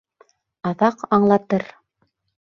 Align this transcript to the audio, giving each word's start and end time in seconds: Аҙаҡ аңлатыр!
Аҙаҡ 0.69 1.03
аңлатыр! 1.19 1.69